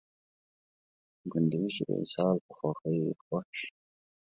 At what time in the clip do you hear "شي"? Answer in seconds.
3.59-3.69